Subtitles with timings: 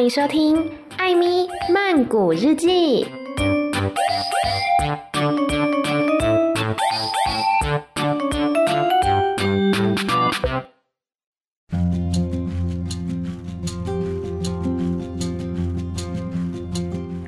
[0.00, 0.56] 欢迎收听
[0.96, 3.04] 《艾咪曼谷日记》。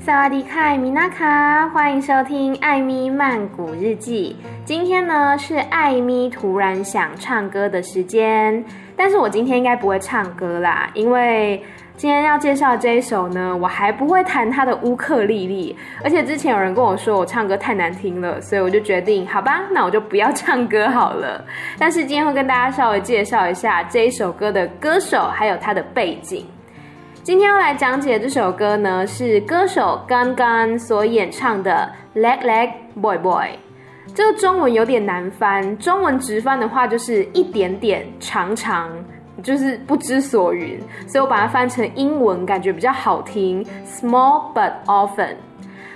[0.01, 4.35] 萨瓦迪卡，米娜卡，欢迎收听《艾咪曼谷日记》。
[4.65, 8.65] 今天呢是艾咪突然想唱歌的时间，
[8.97, 11.63] 但是我今天应该不会唱歌啦，因为
[12.03, 21.45] 今天要介绍这一首呢，我还不会弹它的乌克丽丽，而且之前有人跟我说我唱歌太难听了，所以我就决定，好吧，那我就不要唱歌好了。
[21.79, 26.45] 但是今天会跟大家稍微介绍一下这一首歌的歌手，还有它的背景。
[27.23, 31.89] 今天要来讲解这首歌呢，是歌手刚刚所演唱的
[32.21, 33.45] 《Leg Leg Boy Boy》。
[34.13, 38.91] 这个中文有点难翻，中文直翻的话就是一点点长长，
[39.43, 45.35] 就是不知所云，所以我把它翻成英文，感觉比较好听，Small but often。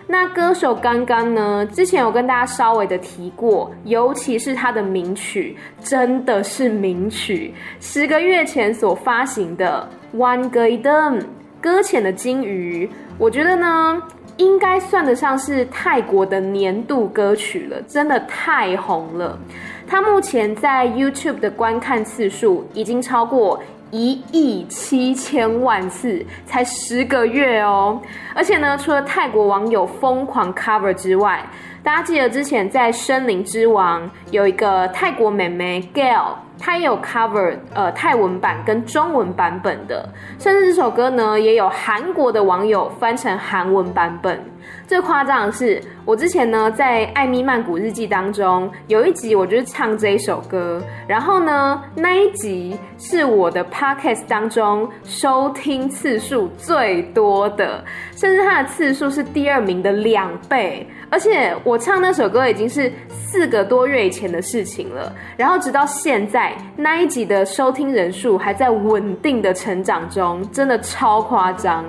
[0.07, 7.55] 那歌手刚刚呢，之前有跟大家稍微的提过，尤其是他的名曲，真的是名曲。
[7.81, 11.21] 十个月前所发行的《One Girl Dum》
[11.61, 14.03] 搁浅的鲸鱼，我觉得呢。
[14.39, 19.39] 应该算得上是泰国的年度歌曲了，真的太红了。
[19.87, 28.01] 它目前在 YouTube 的观看次数已经超过一亿七千万次，才十个月哦。
[28.35, 31.45] 而且呢，除了泰国网友疯狂 cover 之外，
[31.83, 36.35] 大家记得之前在《森林之王》有一个泰国妹妹 Gail。
[36.59, 44.43] 她也有 cover 呃泰文版跟中文版本的，甚至这首歌呢也有韩国的网友翻成韩文版本。
[44.87, 60.87] 最夸张的是，我之前呢在《艾米曼谷日记》当中有一集，我就是唱这一首歌，然后呢那一集是我的 podcast 当中收听次数最多的，甚至它的次数是第二名的两倍。
[61.09, 71.85] 而且我唱那首歌已经是四个多月以前的事情了，然后直到现在那一集的收听人数还在稳定的成长中，真的超夸张。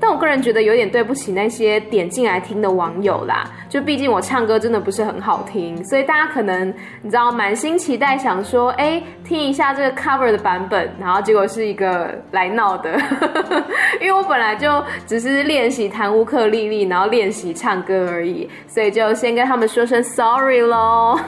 [0.00, 6.72] 但我个人觉得有点对不起那些点进来听的网友啦，就毕竟我唱歌真的不是很好听，所以大家可能
[7.02, 12.98] 你知道满心期待想说，哎，听一下这个 cover 的版本，然后结果是一个来闹的，
[14.00, 21.20] 因为我本来就只是练习弹乌克丽丽，然后练习唱歌而已，所以就先跟他们说声 sorry 咯。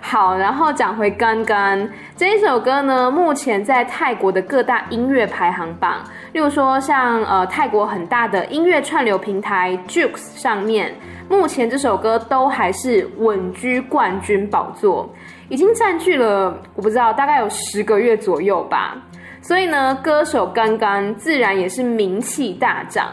[0.00, 1.86] 好，然后讲回刚刚
[2.16, 6.02] 这一首歌呢，目前在泰国的各大音乐排行榜，
[6.38, 10.94] 例如说像呃泰国很大的音乐串流平台 Joox 上面，
[11.28, 15.12] 目前这首歌都还是稳居冠军宝座，
[15.48, 18.96] 已经占据了我不知道大概有十个月左右吧，
[19.42, 23.08] 所以呢，歌手刚刚自然也是名气大涨。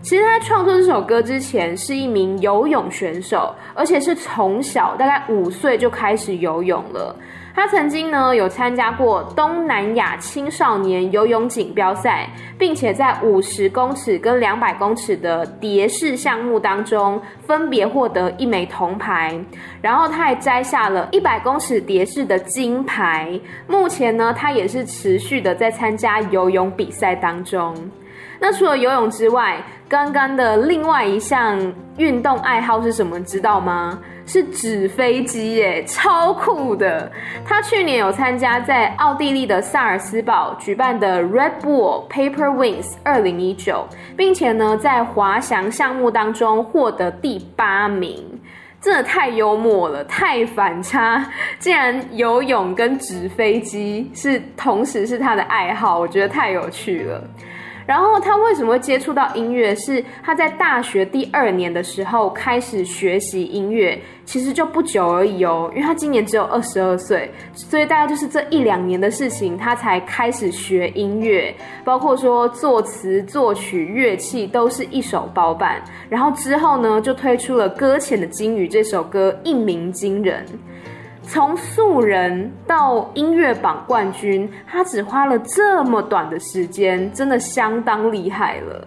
[0.00, 7.16] 其实他创作这首歌之前是一名游泳选手，而且是从小大概五岁就开始游泳了。
[7.60, 12.26] 他曾经呢有参加过东南亚青少年游泳锦标赛，
[12.58, 19.38] 并且在五十公尺跟两百公尺的蝶式项目当中分别获得一枚铜牌，
[19.82, 23.38] 然后他还摘下了一百公尺蝶式的金牌。
[23.66, 27.76] 目前呢，他也是持续的在参加游泳比赛当中。
[28.40, 31.60] 那除了游泳之外刚刚的另外一项
[31.98, 33.22] 运动爱好是什么？
[33.22, 34.00] 知道吗？
[34.24, 37.10] 是纸飞机耶，超酷的！
[37.44, 43.84] 他去年有参加在奥地利的萨尔斯堡举办的 Red Bull Paper Wings 二零一九，
[44.16, 48.24] 并且呢，在滑翔项目当中获得第八名，
[48.80, 51.26] 真的太幽默了，太反差！
[51.58, 57.20] 竟然游泳跟纸飞机是同时是他的爱好，我觉得太有趣了。
[57.90, 59.74] 然后他为什么会接触到音乐？
[59.74, 65.68] 是他在大学第二年的时候开始学习音乐，其实就不久而已哦。
[65.74, 75.82] 因为他今年只有二十二岁，所以大概就是这一两年的事情，他才开始学音乐，包括说作词、作曲、乐器都是一手包办。
[76.08, 80.46] 然后之后呢，就推出了《搁浅的鲸鱼》这首歌，一鸣惊人。
[81.22, 88.86] 从素人到音乐榜冠军，他只花了这么短的时间，真的相当厉害了。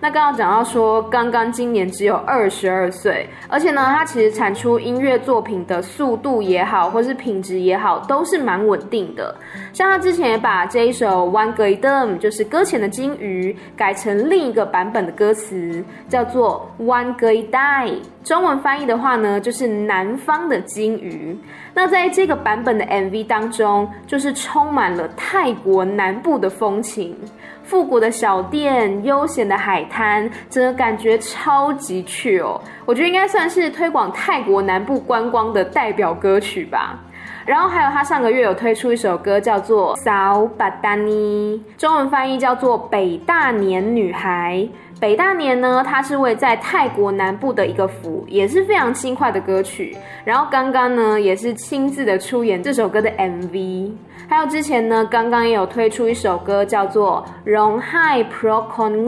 [0.00, 9.34] 那刚刚讲到说刚刚今年只有二十二岁，而且呢，他其实产出音乐作品的速度也好，或是品质也好，都是蛮稳定的。
[9.74, 17.98] 像他之前也把这一首 One g i d e m 就是搁浅的鲸鱼，改成另一个版本的歌词，叫做 One Girl Die。
[18.22, 21.36] 中文翻译的话呢，就是南方的鲸鱼。
[21.74, 27.16] 那在这个版本的 MV 当中，就是充满了泰国南部的风情，
[27.64, 32.60] 复古的小店、悠闲的海滩，真的感觉超级去哦。
[32.86, 37.00] 我觉得应该算是推广泰国南部观光的代表歌曲吧。
[37.46, 44.66] 然后还有他上个月有推出一首歌，叫做《Sao Pattani》，中文翻译叫做《北大年女孩》。
[45.00, 49.94] 北大年呢，它是位在泰国南部的一个府，也是非常轻快的歌曲。
[50.24, 53.92] 然后刚刚呢，也是亲自的出演这首歌的 MV。
[54.26, 59.04] 还有之前呢，刚刚也有推出一首歌，叫做《容害 Pro Con Ngo》，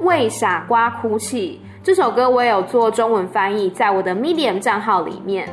[0.00, 1.60] 为傻瓜哭泣。
[1.82, 5.46] 这首歌我也有做中文翻译，在我的 Medium 账号里面。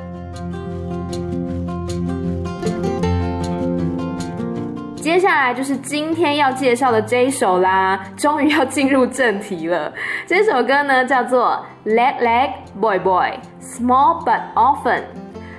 [5.07, 9.89] 接下来就是今天要介绍的这一首啦，终于要进入正题了。
[10.25, 14.99] 这首歌呢叫做《Leg Leg Boy Boy Small But Often》。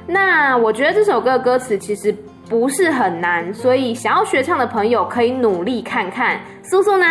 [0.06, 2.14] 那我觉得这首歌的歌词其实
[2.50, 6.38] 不是很难，所以想要学唱的朋友可以努力看看。
[6.62, 7.06] 苏苏呢？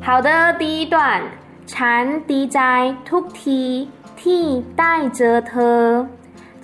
[0.00, 1.20] 好的，第一段，
[1.66, 6.06] 蝉低斋突踢踢带着特。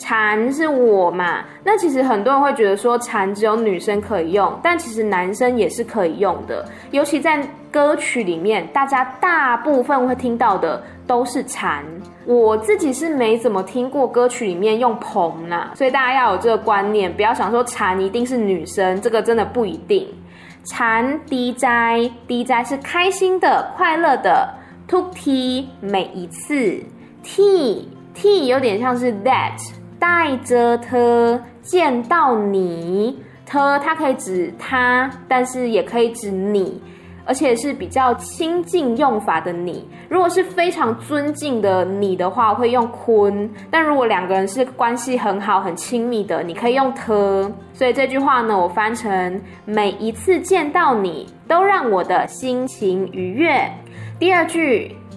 [0.06, 1.42] 蝉是我嘛？
[1.64, 6.62] 那其实很多人会觉得说蝉只有女生可以用，但其实男生也是可以用的。
[6.90, 11.82] 尤其在歌曲里面，大家大部分会听到的都是蝉。
[12.26, 20.06] 我自己是没怎么听过歌曲里面用蓬啦，所以大家要有这个观念，不要想说蝉一定是女生，这个真的不一定。
[20.64, 24.46] 蝉低斋，低斋是开心的、快乐的。
[24.86, 26.78] 突踢每一次
[27.22, 29.58] ，t t 有点像是 that。
[30.04, 36.78] 带着他见到你，他他可以指他，但是也可以指你，
[37.24, 39.88] 而且是比较亲近用法的你。
[40.10, 47.50] 如果是非常尊敬的你的话，会用坤；但如果两个人是关系很好、很亲密的，你可以用他。
[47.72, 53.58] 所以这句话呢，我翻成每一次见到你，都让我的心情愉悦。
[54.23, 54.55] 第二句，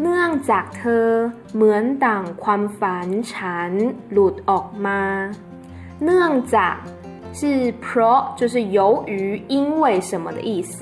[0.02, 1.08] เนื่องจากเธอ
[1.54, 3.72] เหมือนดั่งความฝันฉัน
[4.12, 5.00] หลุดออกมา
[6.04, 6.76] เนื่องจาก
[7.38, 7.40] 是
[7.84, 8.80] pro 就是由
[9.12, 10.74] 于因为什么的意思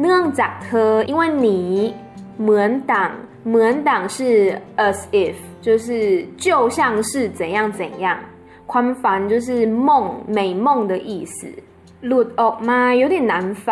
[0.00, 1.46] เนื่องจากเธอ因为你
[2.42, 3.12] เหมือนดั่ง
[3.48, 4.18] เหมือนดั่ง是
[4.88, 5.36] as if
[5.66, 5.86] 就是
[6.44, 6.46] 就
[6.76, 6.78] 像
[7.10, 8.06] 是怎样怎样
[8.70, 9.48] ความฝัน就是
[9.88, 9.88] 梦
[10.36, 11.36] 美梦的意思
[12.06, 13.32] หลุดออกมา有点难
[13.64, 13.66] 翻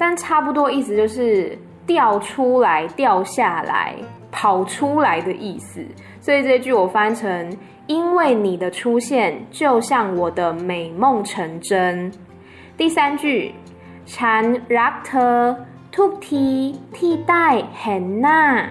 [0.00, 1.18] 但差不多意思就是
[1.89, 3.95] 掉出来、掉下来、
[4.31, 5.83] 跑出来的意思，
[6.21, 7.57] 所以这句我翻成：
[7.87, 12.11] 因为你的出现，就像我的美梦成真。
[12.77, 13.55] 第三句，
[14.05, 15.55] 蝉 rakter
[15.91, 18.67] tukti ti dai henna，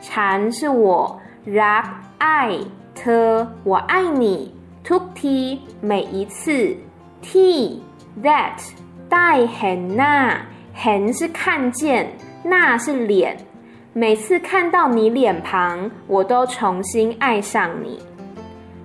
[0.00, 1.86] 蝉是我 rak
[2.18, 2.56] 爱
[2.94, 6.76] t 我爱你 tukti 每一次
[7.20, 7.80] ti
[8.22, 8.60] that
[9.10, 10.36] dai henna
[10.76, 12.08] hen 是看见。
[12.48, 13.36] 那是脸，
[13.92, 18.00] 每次看到你脸庞，我都重新爱上你。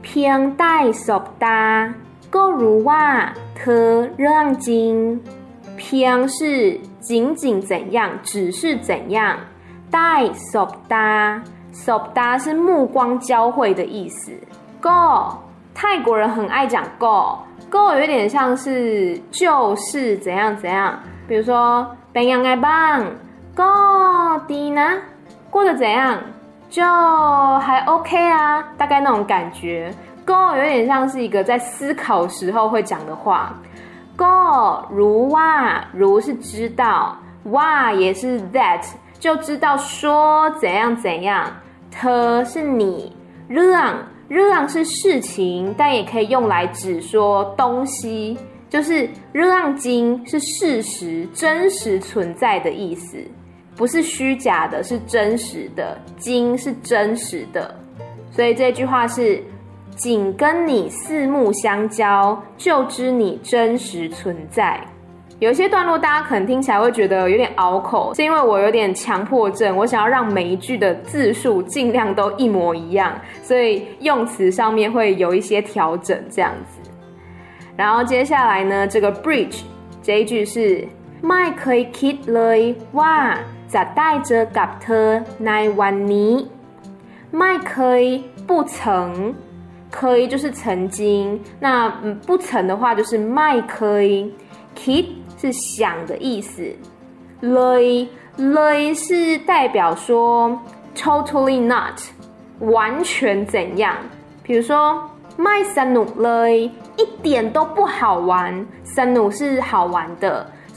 [0.01, 1.93] 偏带索达，
[2.29, 5.23] 够如哇特让金。
[5.77, 9.37] 偏是仅仅怎样，只是怎样。
[9.89, 14.33] 带索达，索达是目光交汇的意思。
[14.81, 14.89] 够，
[15.73, 17.39] 泰国人很爱讲够，
[17.69, 20.99] 够有点像是就是怎样怎样，
[21.29, 23.05] 比如说变样爱棒。
[23.55, 23.65] 过
[24.47, 25.01] 的呢？
[25.49, 26.19] 过得怎样？
[26.69, 26.81] 就
[27.59, 29.93] 还 OK 啊，大概那种感觉。
[30.25, 33.53] Go 有点像是一个在思考时候会讲的话。
[34.15, 37.15] Go 如哇，如是知道，
[37.51, 38.83] 哇也是 that，
[39.19, 41.45] 就知道说怎样怎样。
[41.91, 43.15] 特是你，
[43.47, 48.35] 让让是事情，但也可以用来指说东西，
[48.67, 53.17] 就是让金是事实，真实存在的意思。
[53.76, 55.96] 不是虚假的，是真实的。
[56.16, 57.74] 金是真实的，
[58.30, 59.42] 所以这句话是：
[59.94, 64.80] 仅跟你四目相交，就知你真实存在。
[65.38, 76.90] 有一些段落，大家可能听起来会觉得有点拗口，是因为我有点强迫症，我想要让每一句的字数尽量都一模一样，所以用词上面会有一些调整，这样子。
[77.76, 79.60] 然后接下来呢，这个 bridge
[80.02, 80.84] 这一句是：
[81.22, 83.38] ไม่เคยคิดเลยว่า
[83.74, 85.06] จะได้เจอกับเธอ
[85.46, 86.32] ในวันนี้
[87.38, 88.02] ไม่เคย
[88.48, 88.76] 不曾
[89.96, 90.98] 可以就是曾经，
[91.60, 91.88] 那
[92.26, 94.06] 不曾的话就是ไม่เคย
[94.80, 95.04] คิด
[95.40, 96.52] 是想的意思，
[97.40, 98.08] เลย
[98.52, 100.58] เลย是代表说
[100.94, 101.96] totally not，
[102.60, 103.96] 完全怎样？
[104.44, 104.70] 比如说，
[105.42, 108.66] ไม่สนุกเลย，一点都不好玩。
[108.96, 110.24] สนุก是好玩的，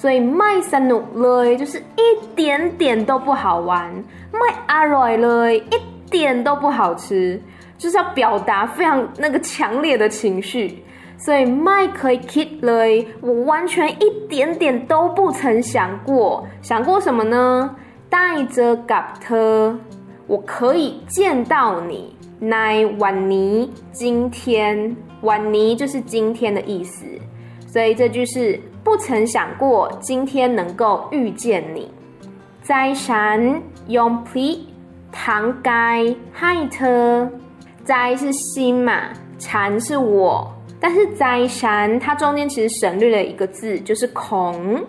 [0.06, 2.02] 所以ไม่สนุกเลย就是一
[2.36, 2.42] 点
[2.78, 3.72] 点都不好玩。
[4.38, 5.76] ไม่อร่อยเลย，一
[6.10, 7.40] 点都不好吃，
[7.78, 10.84] 就是要表达非常那个强烈的情绪。
[11.24, 16.46] 所以ไม่เคยคิดเลย，我完全一点点都不曾想过。
[16.64, 17.76] 想过什么呢？
[18.10, 19.78] ได้เจอกับเธอ，
[20.28, 21.94] 我可以见到你。
[22.52, 22.58] ใน
[23.02, 23.70] วันนี้，
[24.00, 27.06] 今天，วันนี้就是今天的意思。
[27.72, 31.91] 所以这句是 不曾想过今天能够遇见你。
[32.63, 34.61] 灾山用 plea
[35.11, 37.29] 唐街 hight
[37.83, 39.09] 灾是心嘛
[39.41, 40.49] 禅是我。
[40.79, 44.81] 但是灾山它中间其实省略了一个字就是孔。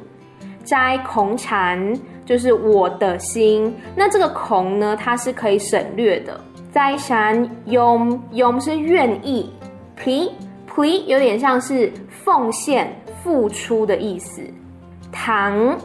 [0.64, 3.76] 灾孔禅就是我的心。
[3.96, 6.40] 那这个孔呢它是可以省略的。
[6.72, 9.52] 灾山用用是愿意。
[10.00, 10.30] plea
[10.70, 11.92] plea 有点像是
[12.24, 12.96] 奉献。
[13.28, 14.42] 付出的意思。
[15.12, 15.78] 唐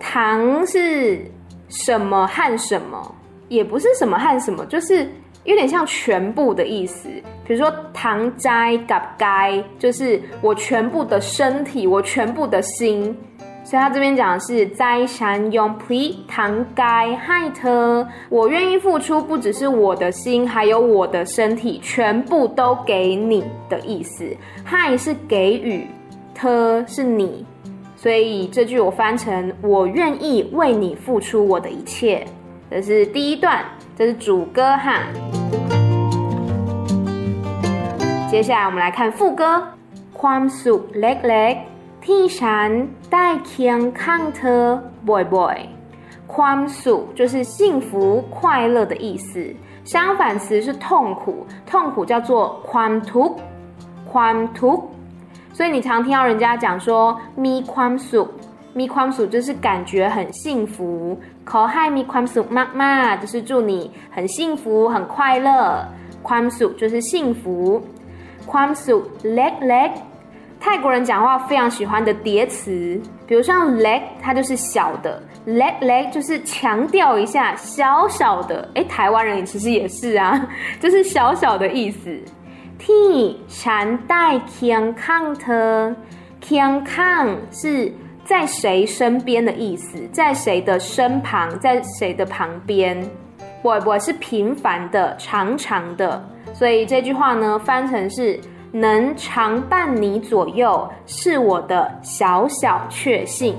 [0.00, 1.20] 唐是
[1.68, 3.14] 什么和什么？
[3.48, 5.06] 也不是什么和什么，就是。
[5.44, 7.08] 有点像全部的意思，
[7.46, 13.16] 比如说“糖斋嘎该”，就是我全部的身体，我全部的心。
[13.64, 24.28] 所以他这边讲的是“斋山用 plea 糖该害特”，我愿意付出，不只是我的心，还有我的身体，全部都给你的意思。
[24.64, 25.86] 害是给予，
[26.37, 27.45] 特是你，
[27.95, 32.25] 所以这句我翻成“我愿意为你付出我的一切”。
[32.69, 33.63] 这是第一段。
[33.95, 35.03] 这是主歌哈，
[38.31, 39.61] 接下来我们来看副歌。
[40.19, 42.69] ความสุขเล็กๆที่ฉัน
[43.13, 44.63] ได้เคียงข้างเธอ
[45.35, 46.35] บ่อยๆ。
[46.35, 49.55] ความสุข就是幸福、快乐的意思，
[49.85, 53.35] 相反词是痛苦，痛苦叫做ความทุกข์，
[54.11, 54.85] ความทุกข์。
[55.58, 58.22] 所以你常听到人家讲说 “mi k u a m s u
[58.74, 61.18] m i k u a m s u 就是感觉很幸福。
[61.42, 65.84] 口嗨 mi k u a m s u 妈妈就是祝你很幸福、很快乐。
[66.22, 67.82] k u a m s u 就是幸福。
[68.46, 69.90] k u a m s u leg leg，
[70.60, 72.70] 泰国人讲话非常喜欢的叠词，
[73.26, 75.20] 比如像 leg，它就是小的。
[75.44, 80.48] leg leg 就是强调一下小小的，哎、台湾人其实也是啊，
[80.78, 82.16] 就是小小的意思。
[82.83, 83.09] ที่
[83.61, 85.71] ฉันได้เคียงข้างเธอ，
[86.43, 87.25] เคียงข้าง
[87.61, 87.63] 是。
[88.25, 93.05] 在谁身边的意思，在谁的身旁，在谁的旁边？
[93.61, 96.23] 不不，是平凡的、长长的。
[96.53, 98.39] 所以这句话呢，翻成是
[98.71, 103.57] 能常伴你左右，是我的小小确幸。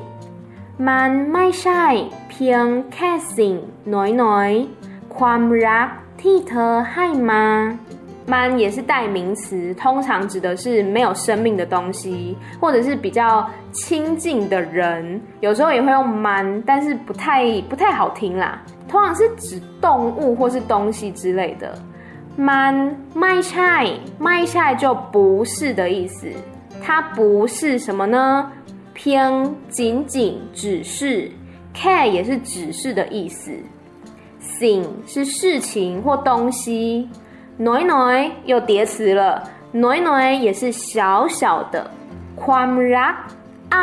[0.79, 1.85] มันไม่ใช่
[2.31, 3.55] เพียงแค่สิ่ง
[4.23, 5.89] น้อยๆความรัก
[6.23, 7.45] ที่เธอให้มา
[8.30, 15.20] man 也是代名词，通常指的是没有生命的东西，或者是比较亲近的人。
[15.40, 18.62] 有时候也会用 man，但是不太不太好听啦。
[18.88, 21.74] 通常是指动物或是东西之类的。
[22.38, 26.28] man my c h a i m y c h a i 就不是的意思。
[26.82, 28.52] 它不是什么呢？
[28.94, 31.32] 偏仅仅只是
[31.76, 33.52] care 也是只是的意思。
[34.60, 37.10] thing 是事情或东西。
[37.67, 38.17] น้อยน้อย
[38.51, 39.23] 又叠词了，
[39.85, 41.75] น้อยน้อย也是小小的。
[42.43, 43.15] ความรัก
[43.75, 43.77] 爱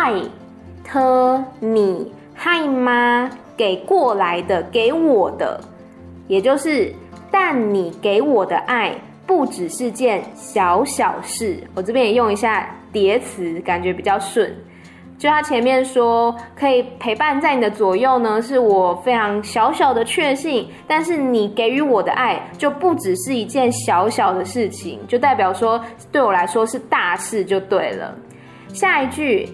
[0.86, 5.44] เธอ你ให้มา给过来的给我的，
[6.27, 6.94] 也就是
[7.30, 8.96] 但你给我的爱
[9.27, 11.63] 不只是件小小事。
[11.74, 14.53] 我这边也用一下叠词，感觉比较顺。
[15.18, 20.68] 就他前面说可以陪伴在你的左右呢，是我非常小小的确信。
[20.87, 25.82] 但是你给予我的爱就不只是一件小小的事情，就代表说
[26.12, 28.14] 对我来说是大事就对了。
[28.75, 29.49] 下一句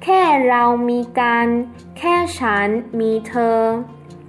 [0.00, 1.48] ，care about me，干
[1.96, 3.82] ，care and me，特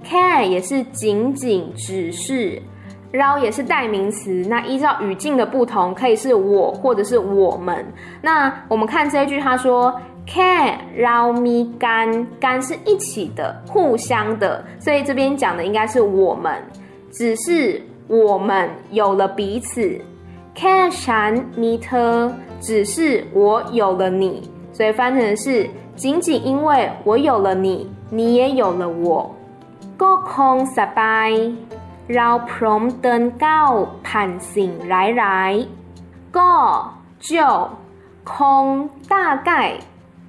[0.04, 2.60] ，care 也是仅仅只是
[3.12, 4.44] 绕也是代名词。
[4.48, 7.86] 那依照语境的不同，可以是我或者是我们。
[8.20, 9.94] 那我们看这一句，他说。
[10.29, 10.55] แค่
[11.03, 12.07] เรามีกัน
[12.43, 13.39] กัน是一起的，
[13.71, 13.75] 互
[14.07, 14.09] 相
[14.41, 14.43] 的，
[14.83, 16.45] 所以这边讲的应该是我们，
[17.11, 17.45] 只是
[18.07, 18.49] 我们
[18.91, 20.01] 有了彼此。
[20.57, 22.31] แค่ฉันมีเธอ，
[22.65, 22.95] 只是
[23.33, 29.35] 我有了你，所以翻成是仅仅因为我有了你，你也有了我。
[30.01, 31.31] ก็คงสบาย
[32.15, 33.71] เราพร้อมเดินก้าว
[34.07, 34.71] ผ่านสิ่ง
[35.21, 36.51] ร้ายๆก็
[37.27, 37.29] 就
[38.31, 38.65] คง
[39.13, 39.15] 大
[39.49, 39.51] 概。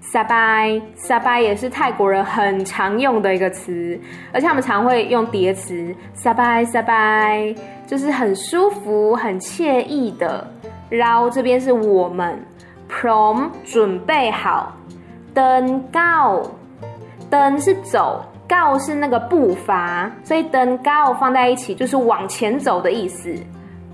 [0.01, 3.97] 撒拜，撒拜也是泰国人很常用的一个词，
[4.33, 7.55] 而且他们常会用叠词，撒拜撒拜，
[7.85, 10.45] 就是很舒服、很惬意的。
[10.89, 12.43] 然后这边是我们
[12.89, 14.75] ，prom 准备好，
[15.33, 16.41] 登高，
[17.29, 23.33] 登是走，高是那个步伐，所以登高放在一起就是往前走的意思。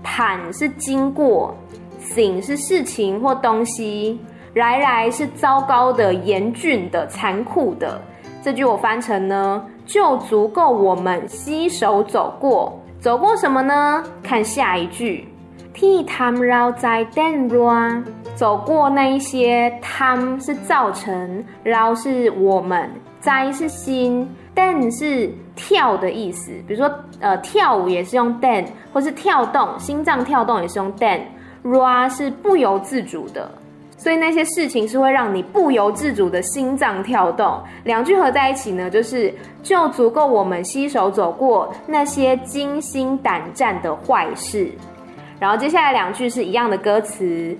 [0.02, 1.54] 盘是经过，
[2.00, 4.18] 行是事情或东西。
[4.58, 8.00] 来来是糟糕的、严峻的、残酷的。
[8.42, 12.76] 这句我翻成呢，就足够我们携手走过。
[12.98, 14.02] 走过什么呢？
[14.20, 15.28] 看下一句，
[15.72, 17.70] 替他们绕在灯路，
[18.34, 26.50] 走过那一些，他们是造成，绕是我们，在是心，灯是跳的意思。
[26.66, 31.20] 比如说，呃，跳舞也是用 dan，，或是跳动，心脏跳动也是用 dan。
[31.62, 33.48] ra 是不由自主的。
[33.98, 37.60] 所以那些事情是会让你不由自主的心脏跳动。
[37.82, 44.70] 两句合在一起呢，就是就足够我们携手走过那些惊心胆战的坏事。
[45.40, 47.56] 然后接下来两句是一样的歌词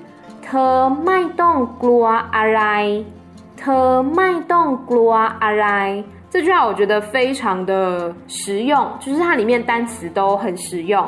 [0.48, 6.04] ：Thơ mai dong gluar alai，Thơ mai dong gluar alai。
[6.30, 11.04] 这句话我觉得非常的实用，就是它里面单词都很实用。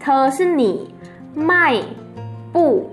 [0.00, 0.92] 他是你
[1.36, 1.82] ，mai
[2.52, 2.90] 不。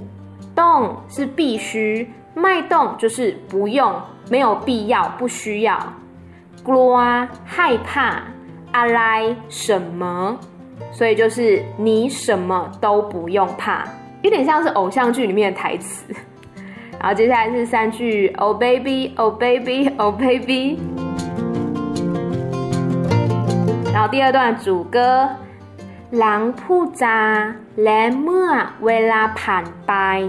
[0.59, 3.95] 动是必须，脉动就是不用，
[4.29, 5.79] 没有必要，不需要。
[6.65, 8.23] gua 害怕，
[8.73, 10.37] 阿来什么，
[10.91, 13.85] 所以就是你什么都不用怕，
[14.21, 16.13] 有点像是偶像剧里面的台词。
[16.99, 20.77] 然后接下来是三句，Oh baby, Oh baby, Oh baby。
[23.93, 25.29] 然后第二段主歌。
[26.11, 28.33] 狼扑扎，来莫
[28.81, 30.27] 为拉盘拜。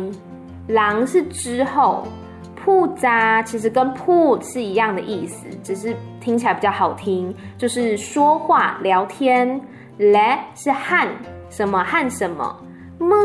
[0.68, 2.06] 狼是之后，
[2.54, 9.60] 扑扎其实跟扑是一样的意思，只是听起来比较好听，就是说话聊天。
[9.99, 11.06] 来是和
[11.50, 12.56] 什么和什么，
[12.99, 13.16] 莫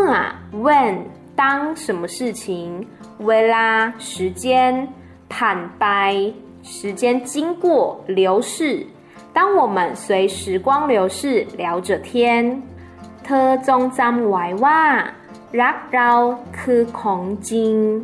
[0.54, 2.86] when 当什么事情，
[3.20, 4.86] 为拉时间，
[5.30, 6.34] 盘白
[6.64, 8.86] 时间经过流逝。
[9.36, 12.64] 当我们随时光流逝，聊着天，
[13.22, 15.06] 特中站外哇，
[15.52, 18.02] 拉绕去空间，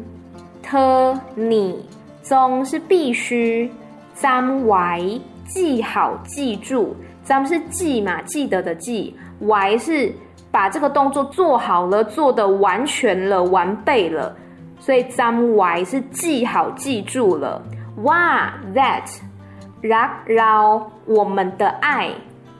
[0.61, 1.85] 特你
[2.21, 3.71] 中是必须，
[4.13, 4.99] 站外
[5.47, 10.13] 记好记住，站是记嘛，记得的记，外是
[10.51, 14.35] 把这个动作做好了，做的完全了，完备了。
[14.81, 17.63] 所以，zam 是记好记住了。
[18.03, 20.83] 哇 that，rak rao
[21.13, 22.09] 我们的爱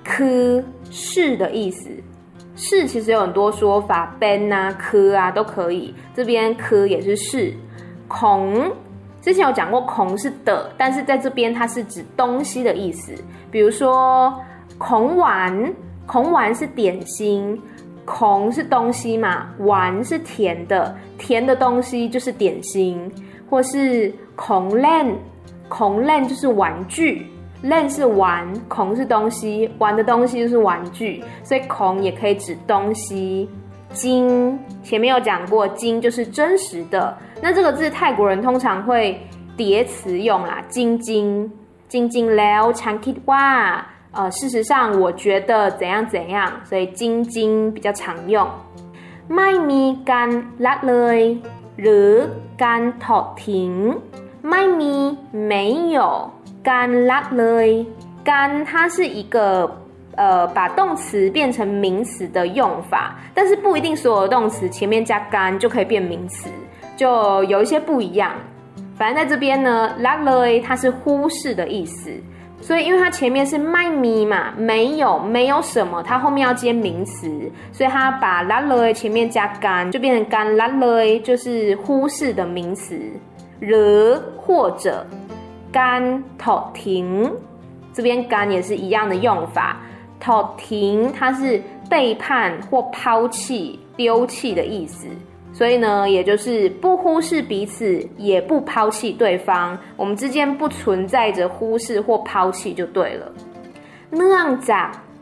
[0.04, 1.90] 科是的意思。
[2.56, 5.94] 是其实有很多说法，ben 啊科啊都可以。
[6.14, 7.54] 这边科也是是。
[8.08, 8.72] 孔
[9.22, 13.14] 之前有讲过孔是的但是在这边它是指东西的意思。
[13.50, 14.34] 比如说
[14.78, 15.74] 孔碗
[16.06, 17.60] 孔碗是点心
[18.04, 23.10] 孔是东西嘛碗是甜的甜的东西就是点心
[23.50, 25.08] 或是孔烂
[25.70, 27.31] 孔烂就是玩具。
[27.62, 33.49] 练是玩，孔是东西，玩的东西就是玩具，所以孔也可以指东西。
[33.92, 37.16] 金前面有讲过，金就是真实的。
[37.40, 39.20] 那这个字泰国人通常会
[39.57, 41.51] 叠词用啦，金金
[41.88, 48.46] 金金了长 kit 哇，呃，事实上我觉得怎样怎样，所以金金比较常用。
[49.29, 50.31] ไม่มีการ
[50.64, 51.18] ละเลย
[51.81, 52.11] หรือ
[52.62, 53.72] การทอดทิ้ง
[54.51, 54.94] ไม่มี
[55.51, 55.53] 没
[55.94, 55.99] 有
[56.68, 57.68] การละเลย
[58.31, 59.37] การ它是一个
[60.16, 66.49] 呃把动词变成名词的用法，但是不一定所有的动词前面加การ就可以变名词，
[66.96, 68.33] 就有一些不一样。
[68.99, 72.11] 反正在这边呢，ละเลย它是忽视的意思，
[72.61, 82.99] 所以因为它前面是ไม่มี嘛，没有没有什么，它后面要接名词，所以它把ละเลย前面加การ就变成การละเลย，就是忽视的名词。
[83.59, 85.07] 惹或者
[85.71, 87.31] 干头停，
[87.93, 89.77] 这边干也是一样的用法。
[90.19, 95.07] 头停，它是背叛或抛弃、丢弃的意思，
[95.51, 103.31] 所以呢，也就是不忽视彼此，也不抛弃对方，我们之间不存在着忽视或抛弃就对了。
[104.12, 104.71] 那样子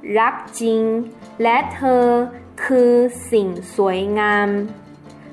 [0.02, 1.10] 让金
[1.40, 4.68] let her ke sin sui an，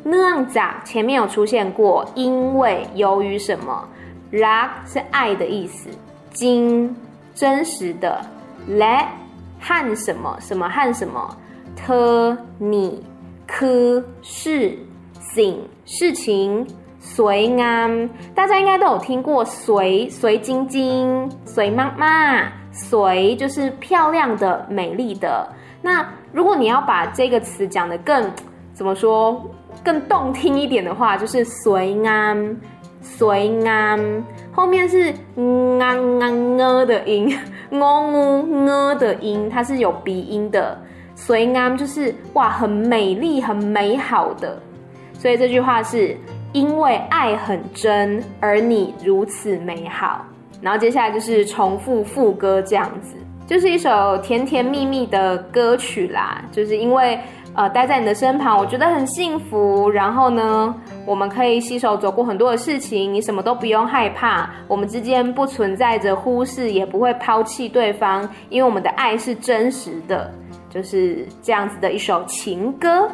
[0.04, 3.88] 那样子前面有出现过，因为由于什么。
[4.32, 5.88] ，ra 是爱的意思，
[6.30, 6.94] 金
[7.34, 8.20] 真实的
[8.68, 9.04] ，le
[9.60, 11.36] 和什么什么和什么
[11.76, 13.02] ，t 你
[13.46, 14.76] 科是
[15.34, 16.66] 情事情，
[16.98, 25.48] 随安，大家应该都有听过随随晶晶，随妈妈，随就是漂亮的、美丽的。
[25.82, 28.30] 那如果你要把这个词讲得更
[28.72, 29.40] 怎么说？
[29.84, 32.60] 更动听一点的话，就是随安。
[33.16, 36.26] 水安，后面是嗯啊啊
[36.58, 37.32] 呃的音，
[37.70, 40.76] 哦呜呃的音，它是有鼻音的。
[41.14, 44.60] 水安就是哇，很美丽、很美好的。
[45.14, 46.16] 所以这句话是。
[46.52, 50.24] 因为爱很真，而你如此美好。
[50.62, 53.14] 然后接下来就是重复副歌这样子，
[53.46, 56.42] 就是一首甜甜蜜蜜的歌曲啦。
[56.50, 57.18] 就是因为
[57.56, 59.90] 呃待在你的身旁，我觉得很幸福。
[59.90, 60.74] 然后呢，
[61.06, 64.50] 我们可以携手走过很多的事情，你什么都不用害怕。
[64.68, 70.30] 我们之间不存在着忽视，也不会抛弃对方，因为我们的爱是真实的。
[70.68, 73.08] 就是这样子的一首情歌。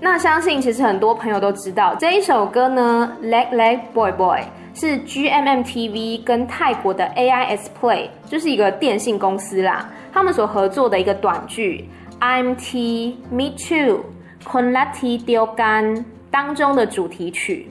[0.00, 4.40] 那相信其实很多朋友都知道这一首歌呢，Leg Leg Boy Boy
[4.74, 11.88] 是 GMMTV 跟泰国的 AIS Play，就是一个电信公司啦，他们所合作的一个短剧
[12.20, 14.04] IMT Me Too
[14.44, 17.70] Konlati Diogan 当中的主题曲。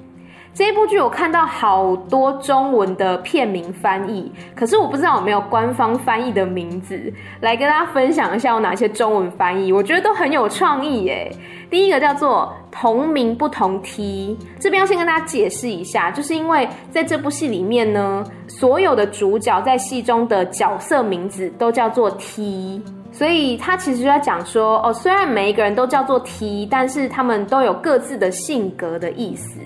[0.55, 7.11] 这一部剧我看到好多中文的片名翻译，可是我不知道有没有官方翻译的名字，
[7.41, 11.35] 来跟大家分享一下有哪些中文翻译，我觉得都很有创意耶。
[11.71, 22.79] 第一个叫做同名不同梯，这边要先跟大家解释一下，就是因为在这部戏里面呢，所有的主角在戏中的角色名字都叫做梯，
[23.11, 29.59] 所以他其实就在讲说，哦，虽然每一个人都叫做 T，，但是他们都有各自的性格的意思。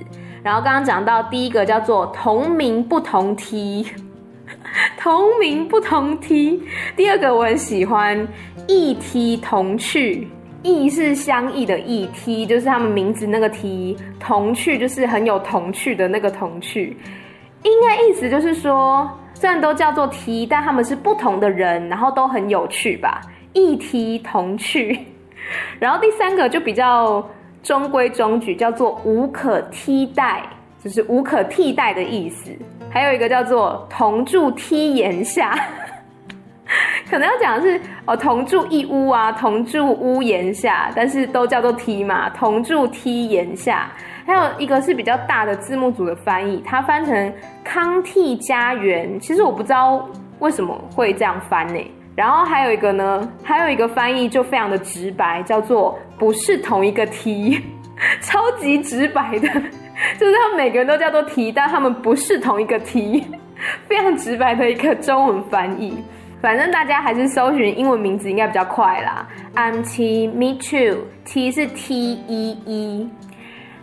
[0.47, 3.85] 然后刚刚讲到第一个叫做同名不同梯，
[4.97, 6.63] 同名不同梯。
[6.95, 8.25] 第二个我很喜欢
[8.65, 10.25] 异梯同趣，
[10.63, 16.95] 异是相异的异，梯就是他们名字那个梯，同趣就是很有童趣的那个童趣。
[17.63, 23.19] 应该意思就是说，虽然都叫做梯，但他们是不同的人，然后都很有趣吧？
[23.51, 24.97] 异梯同趣。
[25.77, 27.21] 然后第三个就比较。
[27.67, 30.41] 中规中矩，叫做无可替代，
[30.81, 32.49] 就是无可替代的意思。
[32.89, 35.53] 还有一个叫做同住梯檐下，
[37.11, 43.91] 可能要讲的是哦，同住一屋啊，同住屋檐下，但是都叫做梯嘛，同住梯檐下。
[44.25, 47.33] 还有一个是比较大的字幕组的翻译，它翻成
[47.65, 49.19] 康替家园。
[49.19, 50.07] 其实我不知道
[50.39, 51.81] 为什么会这样翻呢。
[52.17, 57.61] 然后还有一个呢，还有一个翻译就非常的直白，叫做不是同一个 T，，
[58.21, 59.47] 超级直白的，
[60.17, 63.23] 就是他们每个人都叫做 T，，但他们不是同一个 T，，
[63.87, 66.03] 非常直白的一个中文翻译。
[66.41, 69.27] 反正大家还是搜寻英文名字应该比较快啦。
[69.55, 73.09] I'm T, Me Too，T 是 T E E。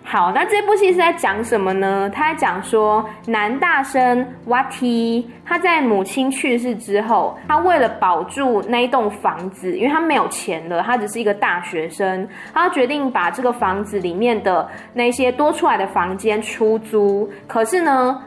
[0.07, 2.09] 好，那这部戏是在讲什么呢？
[2.11, 17.29] 他在讲说，男大生 Wati，他在母亲去世之后，他为了保住那一栋房子，因为他没有钱了，他只是一个大学生，他决定把这个房子里面的那些多出来的房间出租。
[17.49, 18.23] 可是呢，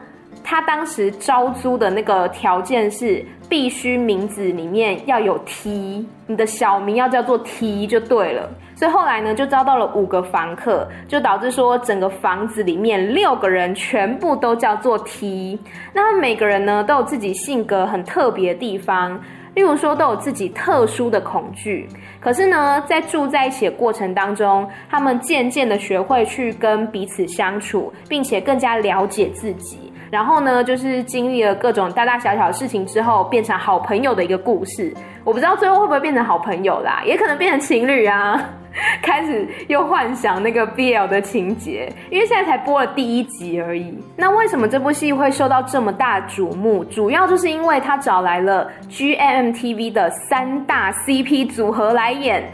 [0.50, 8.48] 他当时招租的那个条件是，必须名字里面要有 T，你的小名要叫做 T 就对了。
[8.74, 15.58] 所以后来呢，就招到了五个房客，就导致说整个房子里面六个人全部都叫做 T。
[15.92, 19.20] 那每个人呢，都有自己性格很特别的地方，
[19.54, 21.86] 例如说都有自己特殊的恐惧。
[22.20, 29.87] 可是呢，在住在一起的过程当中，他们渐渐的学会去跟彼此相处，并且更加了解自己。
[30.10, 34.94] 然后呢，就是经历了各种大大小小事情之后，变成好朋友的一个故事。
[35.24, 38.42] 我不知道最后会不会变成好朋友啦，也可能变成情侣啊。
[39.02, 43.98] 开始又幻想那个 BL 的情节，因为现在才播了第一集而已。
[44.14, 46.84] 那为什么这部戏会受到这么大瞩目？
[46.84, 52.44] 主要就是因为他找来了 GMMTV 的三大 CP 组合来演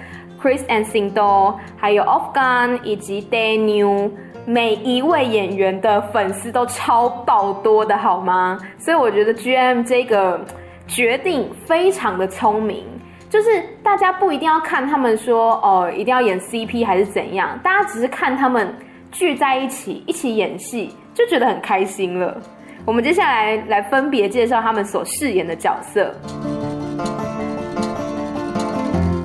[0.44, 4.10] ，Chris and Sindo，还有 Afgan 以及 Daniel。
[4.46, 8.58] 每一位演员的粉丝都超爆多的，好吗？
[8.78, 10.38] 所以我觉得 GM 这个
[10.86, 12.84] 决定非常的聪明，
[13.30, 18.70] 就是大家不一定要看他们说哦，一定要演 CP 还是怎样，大家只是看他们
[19.10, 22.38] 聚在一起一起演戏，就觉得很开心了。
[22.84, 26.14] 我们接下来来分别介绍他们所饰演的角色。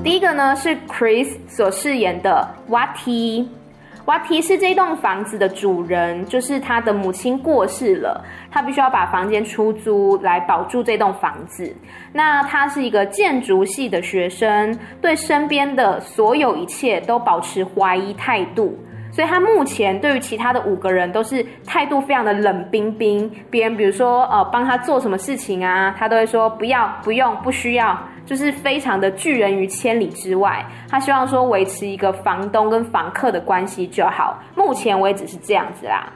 [0.10, 3.45] 第一个呢是 Chris 所饰演的 Wati。
[4.06, 8.19] 我要提是这栋房子的主人，就是他的母亲过世了，
[8.50, 11.72] 他必须要把房间出租来保住这栋房子。
[12.12, 18.76] 那他是一个建筑系的学生，对身边的所有一切都保持怀疑态度。
[19.19, 30.65] 所以他目前对于其他的五个人都是态度非常的冷冰冰，别人比如说呃帮他做什么事情啊，他都会说不要、不用、不需要，就是非常的拒人于千里之外。
[30.89, 36.08] 他希望说维持一个房东跟房客的关系就好，目前为止是这样子啦。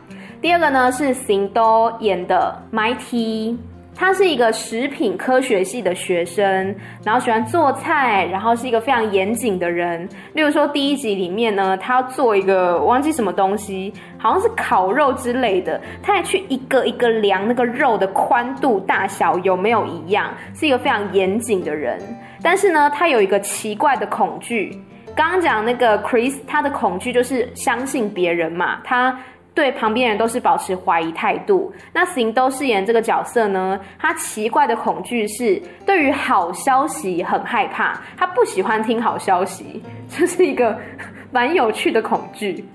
[0.41, 3.57] 第二个呢是行都演的 Mighty。
[3.95, 10.07] 他是一个食品科学系的学生，然后喜欢做菜，然后是一个非常严谨的人。
[10.33, 21.99] 例如说第一集里面呢，他要做一个忘记什么东西，好像是烤肉之类的，他还去一个一个量那个肉的宽度大小有没有一样，是一个非常严谨的人。
[22.41, 24.77] 但是呢，他有一个奇怪的恐惧。
[25.15, 29.15] 刚刚讲那个 Chris，他的恐惧就是相信别人嘛，他。
[29.53, 31.71] 对旁边人都是保持怀疑态度。
[31.93, 40.77] 那行都饰演这个角色呢，他奇怪的恐惧是对于好消息很害怕，他不喜欢听好消息，这是一个
[41.31, 42.65] 蛮有趣的恐惧。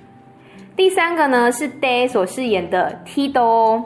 [0.76, 3.82] 第三个呢是 Day 所饰演的 Tido。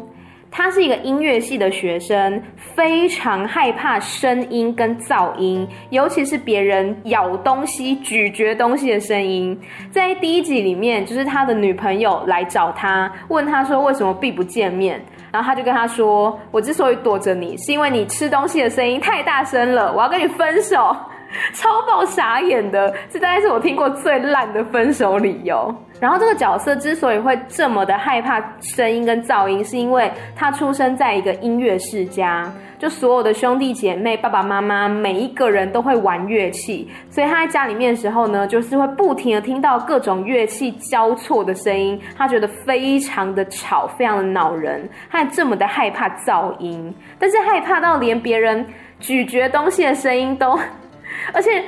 [0.55, 9.59] 他是一个音乐系的学生，非常害怕声音跟噪音，尤其是别人咬东西、咀嚼东西的声音。
[9.91, 20.95] 在第一集里面，就是他的女朋友来找他，问他说为什么避不见面，然后他就跟他说：“我之所以躲着你，是因为你吃东西的声音太大声了，我要跟你分手。”
[21.55, 25.75] 超爆傻眼的，这大概是我听过最烂的分手理由。
[26.01, 48.67] 然后这个角色之所以会这么的害怕声音跟噪音，是因为他出生在一个音乐世家，就所有的兄弟姐妹、爸爸妈妈每一个人都会玩乐器，所以他在家里面的时候呢，就是会不停的听到各种乐器交错的声音，他觉得非常的吵，非常的恼人，他这么的害怕噪音，但是害怕到连别人
[48.99, 50.59] 咀嚼东西的声音都。
[51.33, 51.63] 而且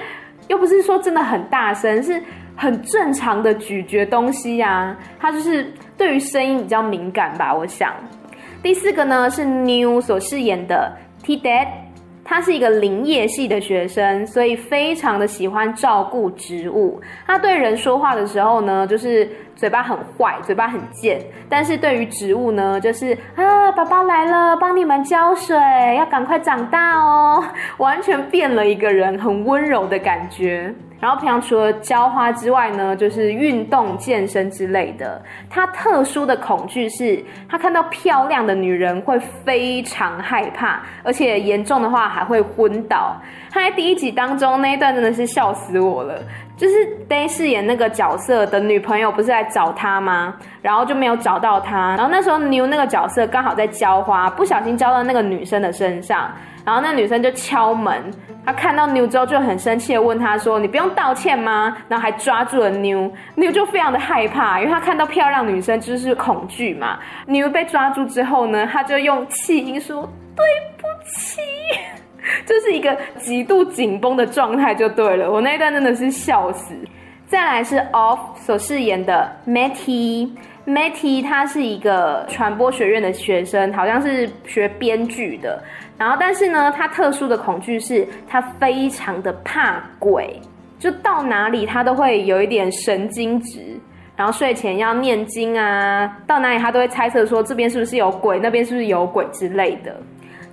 [0.48, 2.20] 又不是说真的很大声，是
[2.57, 4.98] 很正常的咀嚼东西呀、啊。
[5.18, 7.92] 他就是对于声音比较敏感吧，我想。
[8.62, 11.68] 第四个呢是 New 所饰演的 T-Dad，
[12.24, 17.00] 他是一个林业系的学生，所以非常的喜欢照顾植物。
[17.26, 19.28] 他对人说话的时候呢，就是。
[19.56, 25.56] 嘴巴很坏，嘴巴很贱，但是对于植物呢，就是啊，爸爸来了，帮你们浇水，
[25.96, 27.44] 要赶快长大哦，
[27.78, 30.74] 完全变了一个人，很温柔的感觉。
[31.00, 35.20] 然后平常除了浇花之外呢，就是运动健身之类的。
[35.50, 43.20] 他特殊的恐惧是，他看到漂亮的女人会非常害怕，而且严重的话还会昏倒。
[43.50, 46.14] 他在第一集当中那一段真的是笑死我了。
[46.56, 46.74] 就是
[47.08, 50.34] Dae 饰演那个角色的女朋友不是来找他吗？
[50.62, 51.96] 然后就没有找到他。
[51.96, 56.30] 然后那时候牛那个角色刚好在浇花，不小心浇到那个女生的身上。
[56.64, 58.10] 然后那女生就敲门，
[58.46, 63.12] 她看到牛之后就很生气的问他说：“你不用道歉吗？”然后还抓住了 New。
[63.34, 66.98] New 就非常的害怕，因为他看到漂亮女生就是恐惧嘛。
[67.26, 70.44] 牛被抓住之后呢，他就用气音说：“对
[70.78, 71.40] 不起。”
[72.46, 76.74] 就是一个极度紧绷的状态就对了，我那一段真的是笑死。
[77.26, 85.62] 再来是 Off 所饰演的 Matty，Matty 他是一个传播学院的学生，好像是学编剧的。
[85.98, 90.40] 然后但是呢，他特殊的恐惧是他非常的怕鬼，
[90.78, 93.60] 就到哪里他都会有一点神经质，
[94.16, 99.96] 然后睡前要念经啊，到哪里他都会猜测说这边是不是有鬼，那边是不是有鬼之类的。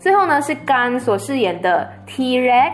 [0.02, 2.72] 最后呢，是甘所饰演的 T-Rex，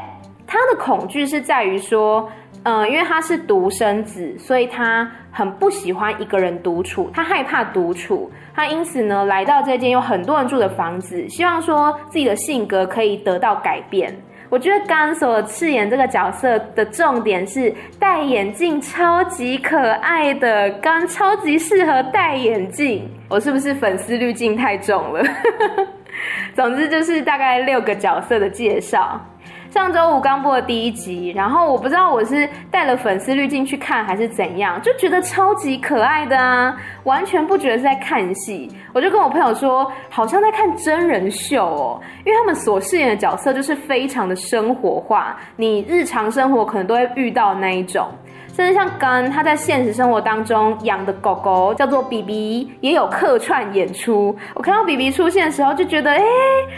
[0.48, 2.32] 他的恐惧是在于说，
[2.64, 14.16] 嗯、因为他是独生子，所以他很不喜欢一个人独处，他害怕独处，他因此呢来到这间有很多人住的房子，希望说自己的性格可以得到改变。
[14.50, 25.22] 我觉得甘所饰演这个角色的重点是戴眼镜超级可爱的甘超级适合戴眼镜，我是不是粉丝滤镜太重了？
[26.54, 29.20] 总之就是大概六个角色的介绍。
[29.70, 38.72] 上周五刚播的第一集，然后我不知道我是带了粉丝滤镜去看还是怎样，就觉得超级可爱的啊，完全不觉得是在看戏。
[38.94, 48.10] 我就跟我朋友说，好像在看真人秀哦，因为他们所饰演的角色就是非常的生活化，你日常生活可能都会遇到那一种。
[48.58, 54.36] 甚至像 Gun 他在现实生活当中养的狗狗叫做 BB，也有客串演出。
[54.56, 56.24] 我看到 BB 出现的时候，就觉得哎、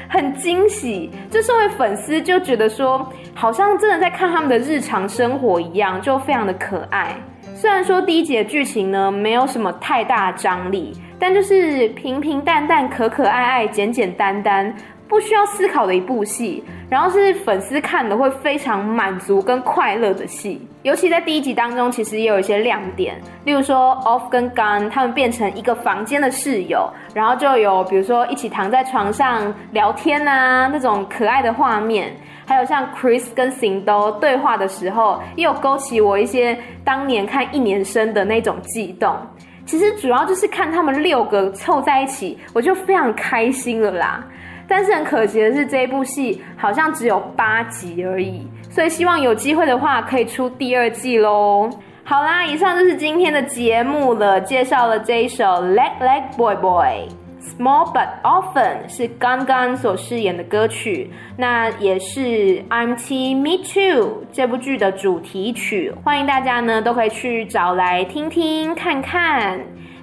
[0.09, 1.09] 很惊喜。
[1.31, 7.15] 就身为粉丝，就觉得说，好像真的在看他们的日常生活一样，就非常的可爱。
[7.55, 14.75] 虽然说第一集的剧情呢，没有什么太大张力，但就是平平淡淡、可可爱爱、简简单单。
[15.09, 20.61] 不需要思考的一部戏，然后是粉丝看的会非常满足跟快乐的戏。
[20.83, 39.17] 尤其在第一集当中，其实也有一些亮点，例如说 Off 跟 Gun 他们变成一个房间的室友，然后就有比如说一起躺在床上聊天啊那种可爱的画面，还有像 Chris 跟 Sindo 对话的时候，也有勾起我一些当年看一年生的那种悸动。
[39.65, 44.23] 其实主要就是看他们六个凑在一起，我就非常开心了啦。
[44.69, 51.69] 但是很可惜的是，这一部戏好像只有八集而已，所以希望有机会的话可以出第二季喽。
[52.03, 57.07] 好啦，以上就是今天的节目了，介绍了这一首《Leg Leg Boy Boy》
[57.39, 62.19] ，Small But Often 是刚刚所饰演的歌曲，那也是
[62.69, 69.59] 《I'm T Me Too》这部剧的主题曲，欢迎大家呢都可以去找来听听看看。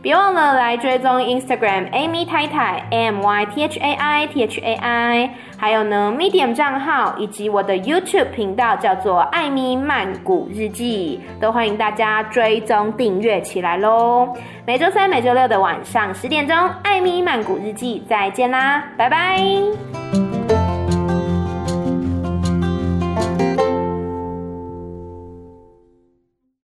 [0.07, 6.14] 别忘了来追踪 Instagram Amy 太太 A M Y T H A I T H A I，还有呢
[6.16, 14.33] Medium 账号以及我的 YouTube 频道叫做艾咪曼谷日记，都欢迎大家追踪订阅起来喽。
[14.64, 20.36] 每周三、每周六的晚上十点钟，艾咪曼谷日记再见啦，拜拜。